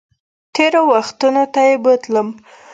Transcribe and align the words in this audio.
تېرو 0.55 0.81
وختونو 0.91 1.43
ته 1.53 1.61
یې 1.67 1.75
بوتلم 1.83 2.27